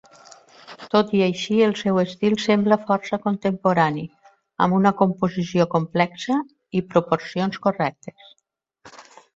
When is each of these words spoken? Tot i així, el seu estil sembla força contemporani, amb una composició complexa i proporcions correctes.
Tot 0.93 1.11
i 1.17 1.19
així, 1.25 1.57
el 1.65 1.75
seu 1.81 1.99
estil 2.03 2.37
sembla 2.45 2.79
força 2.87 3.19
contemporani, 3.27 4.07
amb 4.67 4.79
una 4.79 4.93
composició 5.05 5.69
complexa 5.77 6.41
i 6.81 6.87
proporcions 6.95 7.63
correctes. 7.69 8.35